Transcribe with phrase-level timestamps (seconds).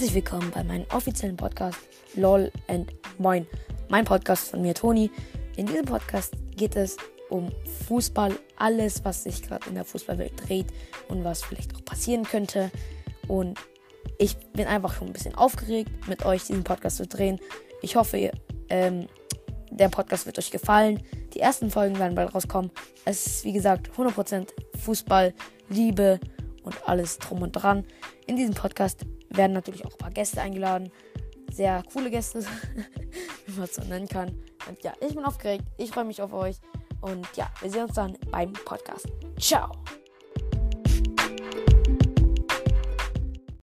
[0.00, 1.78] Herzlich willkommen bei meinem offiziellen Podcast
[2.14, 3.46] LOL and Moin.
[3.90, 5.10] Mein Podcast von mir, Toni.
[5.56, 6.96] In diesem Podcast geht es
[7.28, 7.50] um
[7.86, 10.68] Fußball, alles, was sich gerade in der Fußballwelt dreht
[11.08, 12.70] und was vielleicht auch passieren könnte.
[13.28, 13.58] Und
[14.16, 17.38] ich bin einfach schon ein bisschen aufgeregt, mit euch diesen Podcast zu drehen.
[17.82, 18.32] Ich hoffe, ihr,
[18.70, 19.06] ähm,
[19.70, 21.02] der Podcast wird euch gefallen.
[21.34, 22.70] Die ersten Folgen werden bald rauskommen.
[23.04, 24.48] Es ist, wie gesagt, 100%
[24.78, 25.34] Fußball,
[25.68, 26.18] Liebe
[26.62, 27.84] und alles drum und dran.
[28.26, 30.90] In diesem Podcast werden natürlich auch ein paar Gäste eingeladen.
[31.52, 32.44] Sehr coole Gäste,
[33.46, 34.28] wie man es so nennen kann.
[34.68, 35.64] Und ja, ich bin aufgeregt.
[35.78, 36.56] Ich freue mich auf euch.
[37.00, 39.08] Und ja, wir sehen uns dann beim Podcast.
[39.38, 39.72] Ciao.